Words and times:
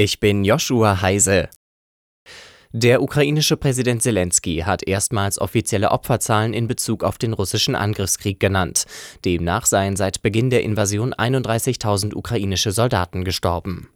Ich 0.00 0.20
bin 0.20 0.44
Joshua 0.44 1.02
Heise. 1.02 1.48
Der 2.70 3.02
ukrainische 3.02 3.56
Präsident 3.56 4.00
Zelensky 4.00 4.58
hat 4.64 4.86
erstmals 4.86 5.40
offizielle 5.40 5.90
Opferzahlen 5.90 6.54
in 6.54 6.68
Bezug 6.68 7.02
auf 7.02 7.18
den 7.18 7.32
russischen 7.32 7.74
Angriffskrieg 7.74 8.38
genannt. 8.38 8.86
Demnach 9.24 9.66
seien 9.66 9.96
seit 9.96 10.22
Beginn 10.22 10.50
der 10.50 10.62
Invasion 10.62 11.14
31.000 11.14 12.14
ukrainische 12.14 12.70
Soldaten 12.70 13.24
gestorben. 13.24 13.88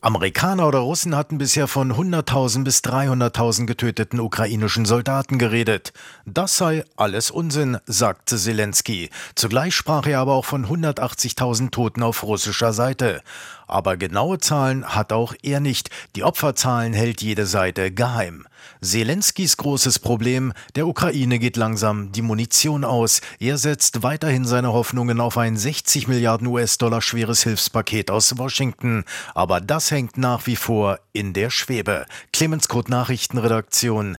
Amerikaner 0.00 0.68
oder 0.68 0.78
Russen 0.78 1.16
hatten 1.16 1.38
bisher 1.38 1.66
von 1.66 1.92
100.000 1.92 2.62
bis 2.62 2.78
300.000 2.84 3.66
getöteten 3.66 4.20
ukrainischen 4.20 4.84
Soldaten 4.84 5.38
geredet. 5.38 5.92
Das 6.24 6.56
sei 6.56 6.84
alles 6.94 7.32
Unsinn, 7.32 7.78
sagte 7.84 8.36
Zelensky. 8.36 9.10
Zugleich 9.34 9.74
sprach 9.74 10.06
er 10.06 10.20
aber 10.20 10.34
auch 10.34 10.44
von 10.44 10.66
180.000 10.66 11.72
Toten 11.72 12.04
auf 12.04 12.22
russischer 12.22 12.72
Seite. 12.72 13.22
Aber 13.68 13.96
genaue 13.96 14.38
Zahlen 14.38 14.84
hat 14.84 15.12
auch 15.12 15.34
er 15.42 15.60
nicht. 15.60 15.90
Die 16.16 16.24
Opferzahlen 16.24 16.94
hält 16.94 17.22
jede 17.22 17.46
Seite 17.46 17.92
geheim. 17.92 18.46
Zelenskys 18.80 19.56
großes 19.56 19.98
Problem, 19.98 20.52
der 20.74 20.86
Ukraine 20.86 21.38
geht 21.38 21.56
langsam 21.56 22.10
die 22.12 22.22
Munition 22.22 22.84
aus. 22.84 23.20
Er 23.38 23.58
setzt 23.58 24.02
weiterhin 24.02 24.44
seine 24.44 24.72
Hoffnungen 24.72 25.20
auf 25.20 25.36
ein 25.38 25.56
60 25.56 26.08
Milliarden 26.08 26.46
US-Dollar 26.46 27.02
schweres 27.02 27.42
Hilfspaket 27.42 28.10
aus 28.10 28.38
Washington. 28.38 29.04
Aber 29.34 29.60
das 29.60 29.90
hängt 29.90 30.16
nach 30.16 30.46
wie 30.46 30.56
vor 30.56 30.98
in 31.12 31.32
der 31.32 31.50
Schwebe. 31.50 32.06
Clemens 32.32 32.68
Kurt 32.68 32.88
Nachrichtenredaktion. 32.88 34.16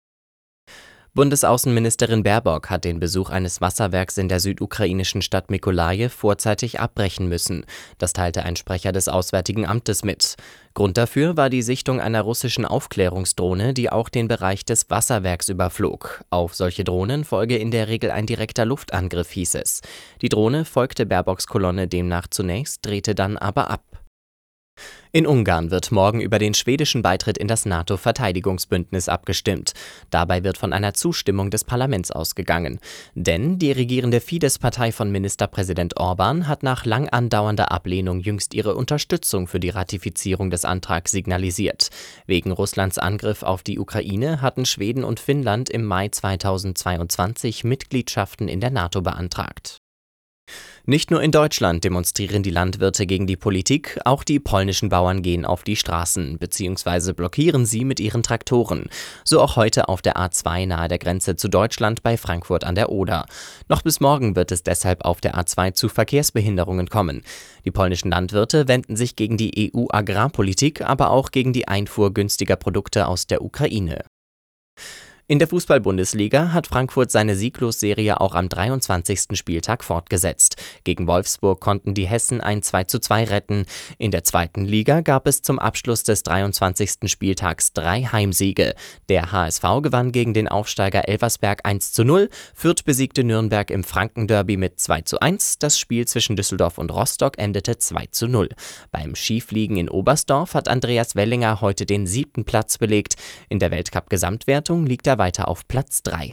Bundesaußenministerin 1.15 2.21
Baerbock 2.21 2.69
hat 2.69 2.85
den 2.85 2.99
Besuch 2.99 3.31
eines 3.31 3.61
Wasserwerks 3.61 4.19
in 4.19 4.29
der 4.29 4.39
südukrainischen 4.39 5.23
Stadt 5.23 5.49
Mykolaje 5.49 6.09
vorzeitig 6.09 6.79
abbrechen 6.79 7.27
müssen. 7.27 7.65
Das 7.97 8.13
teilte 8.13 8.43
ein 8.43 8.55
Sprecher 8.55 8.91
des 8.91 9.09
Auswärtigen 9.09 9.65
Amtes 9.65 10.03
mit. 10.03 10.35
Grund 10.75 10.97
dafür 10.97 11.35
war 11.35 11.49
die 11.49 11.63
Sichtung 11.63 11.99
einer 11.99 12.21
russischen 12.21 12.63
Aufklärungsdrohne, 12.63 13.73
die 13.73 13.91
auch 13.91 14.07
den 14.07 14.27
Bereich 14.27 14.65
des 14.65 14.89
Wasserwerks 14.91 15.49
überflog. 15.49 16.23
Auf 16.29 16.53
solche 16.53 16.83
Drohnen 16.83 17.23
folge 17.23 17.57
in 17.57 17.71
der 17.71 17.87
Regel 17.87 18.11
ein 18.11 18.27
direkter 18.27 18.65
Luftangriff, 18.65 19.31
hieß 19.31 19.55
es. 19.55 19.81
Die 20.21 20.29
Drohne 20.29 20.63
folgte 20.63 21.07
Baerbocks 21.07 21.47
Kolonne 21.47 21.87
demnach 21.87 22.27
zunächst, 22.27 22.85
drehte 22.85 23.15
dann 23.15 23.35
aber 23.35 23.71
ab. 23.71 23.81
In 25.11 25.25
Ungarn 25.25 25.71
wird 25.71 25.91
morgen 25.91 26.21
über 26.21 26.37
den 26.37 26.53
schwedischen 26.53 27.01
Beitritt 27.01 27.39
in 27.39 27.47
das 27.47 27.65
NATO-Verteidigungsbündnis 27.65 29.09
abgestimmt. 29.09 29.73
Dabei 30.11 30.43
wird 30.43 30.59
von 30.59 30.71
einer 30.71 30.93
Zustimmung 30.93 31.49
des 31.49 31.63
Parlaments 31.63 32.11
ausgegangen. 32.11 32.79
Denn 33.15 33.57
die 33.57 33.71
regierende 33.71 34.21
Fidesz-Partei 34.21 34.91
von 34.91 35.11
Ministerpräsident 35.11 35.97
Orban 35.97 36.47
hat 36.47 36.61
nach 36.61 36.85
lang 36.85 37.09
andauernder 37.09 37.71
Ablehnung 37.71 38.19
jüngst 38.19 38.53
ihre 38.53 38.75
Unterstützung 38.75 39.47
für 39.47 39.59
die 39.59 39.69
Ratifizierung 39.69 40.51
des 40.51 40.63
Antrags 40.63 41.09
signalisiert. 41.09 41.89
Wegen 42.27 42.51
Russlands 42.51 42.99
Angriff 42.99 43.41
auf 43.41 43.63
die 43.63 43.79
Ukraine 43.79 44.43
hatten 44.43 44.67
Schweden 44.67 45.03
und 45.03 45.19
Finnland 45.19 45.71
im 45.71 45.85
Mai 45.85 46.09
2022 46.09 47.63
Mitgliedschaften 47.63 48.47
in 48.47 48.59
der 48.59 48.69
NATO 48.69 49.01
beantragt. 49.01 49.79
Nicht 50.85 51.11
nur 51.11 51.21
in 51.21 51.31
Deutschland 51.31 51.83
demonstrieren 51.83 52.41
die 52.41 52.49
Landwirte 52.49 53.05
gegen 53.05 53.27
die 53.27 53.35
Politik, 53.35 53.99
auch 54.05 54.23
die 54.23 54.39
polnischen 54.39 54.89
Bauern 54.89 55.21
gehen 55.21 55.45
auf 55.45 55.63
die 55.63 55.75
Straßen 55.75 56.39
bzw. 56.39 57.13
blockieren 57.13 57.67
sie 57.67 57.85
mit 57.85 57.99
ihren 57.99 58.23
Traktoren. 58.23 58.89
So 59.23 59.39
auch 59.39 59.55
heute 59.55 59.87
auf 59.87 60.01
der 60.01 60.17
A2 60.17 60.65
nahe 60.65 60.87
der 60.87 60.97
Grenze 60.97 61.35
zu 61.35 61.47
Deutschland 61.47 62.01
bei 62.01 62.17
Frankfurt 62.17 62.63
an 62.63 62.73
der 62.73 62.89
Oder. 62.89 63.25
Noch 63.67 63.83
bis 63.83 63.99
morgen 63.99 64.35
wird 64.35 64.51
es 64.51 64.63
deshalb 64.63 65.05
auf 65.05 65.21
der 65.21 65.35
A2 65.35 65.73
zu 65.73 65.89
Verkehrsbehinderungen 65.89 66.89
kommen. 66.89 67.21
Die 67.65 67.71
polnischen 67.71 68.09
Landwirte 68.09 68.67
wenden 68.67 68.95
sich 68.95 69.15
gegen 69.15 69.37
die 69.37 69.71
EU-Agrarpolitik, 69.75 70.81
aber 70.81 71.11
auch 71.11 71.29
gegen 71.29 71.53
die 71.53 71.67
Einfuhr 71.67 72.13
günstiger 72.13 72.55
Produkte 72.55 73.07
aus 73.07 73.27
der 73.27 73.43
Ukraine. 73.43 74.05
In 75.31 75.37
der 75.37 75.47
Fußball-Bundesliga 75.47 76.53
hat 76.53 76.65
Frankfurt 76.65 77.11
seine 77.11 77.35
Sieglosserie 77.35 78.19
auch 78.19 78.33
am 78.33 78.49
23. 78.49 79.37
Spieltag 79.37 79.83
fortgesetzt. 79.83 80.55
Gegen 80.85 81.05
Wolfsburg 81.05 81.61
konnten 81.61 81.93
die 81.93 82.07
Hessen 82.07 82.41
ein 82.41 82.63
2:2 82.63 83.29
retten. 83.29 83.67
In 83.99 84.09
der 84.09 84.23
zweiten 84.23 84.65
Liga 84.65 85.01
gab 85.01 85.27
es 85.27 85.43
zum 85.43 85.59
Abschluss 85.59 86.01
des 86.01 86.23
23. 86.23 87.07
Spieltags 87.11 87.73
drei 87.73 88.05
Heimsiege. 88.05 88.73
Der 89.07 89.31
HSV 89.31 89.61
gewann 89.83 90.11
gegen 90.11 90.33
den 90.33 90.47
Aufsteiger 90.47 91.07
Elversberg 91.07 91.63
1:0, 91.63 92.29
Fürth 92.55 92.83
besiegte 92.83 93.23
Nürnberg 93.23 93.69
im 93.69 93.83
Frankenderby 93.83 94.57
mit 94.57 94.79
2:1. 94.79 95.57
Das 95.59 95.77
Spiel 95.77 96.07
zwischen 96.07 96.37
Düsseldorf 96.37 96.79
und 96.79 96.91
Rostock 96.91 97.37
endete 97.37 97.77
2:0. 97.77 98.49
Beim 98.91 99.13
Skifliegen 99.13 99.77
in 99.77 99.89
Oberstdorf 99.89 100.55
hat 100.55 100.67
Andreas 100.67 101.15
Wellinger 101.15 101.61
heute 101.61 101.85
den 101.85 102.07
siebten 102.07 102.45
Platz 102.45 102.79
belegt. 102.79 103.13
In 103.47 103.59
der 103.59 103.69
Weltcup-Gesamtwertung 103.69 104.87
liegt 104.87 105.05
er 105.05 105.18
weiter 105.19 105.47
auf 105.47 105.67
Platz 105.67 106.01
3. 106.01 106.27